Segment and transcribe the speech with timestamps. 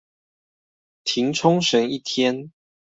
[1.03, 2.51] 停沖繩一天